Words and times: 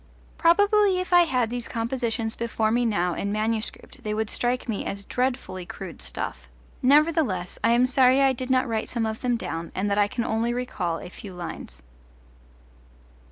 Probably 0.35 0.97
if 0.99 1.13
I 1.13 1.25
had 1.25 1.51
these 1.51 1.67
compositions 1.67 2.35
before 2.35 2.71
me 2.71 2.85
now 2.85 3.13
in 3.13 3.31
manuscript 3.31 4.01
they 4.01 4.15
would 4.15 4.31
strike 4.31 4.67
me 4.67 4.83
as 4.83 5.03
dreadfully 5.05 5.63
crude 5.63 6.01
stuff; 6.01 6.49
nevertheless 6.81 7.59
I 7.63 7.73
am 7.73 7.85
sorry 7.85 8.19
I 8.19 8.33
did 8.33 8.49
not 8.49 8.67
write 8.67 8.89
some 8.89 9.05
of 9.05 9.21
them 9.21 9.37
down 9.37 9.71
and 9.75 9.91
that 9.91 9.99
I 9.99 10.07
can 10.07 10.23
only 10.23 10.55
recall 10.55 10.97
a 10.97 11.09
few 11.09 11.35
lines. 11.35 11.83